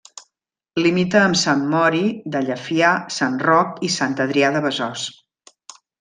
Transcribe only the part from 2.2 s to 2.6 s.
de